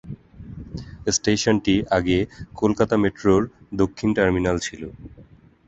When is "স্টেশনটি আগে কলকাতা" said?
1.07-2.95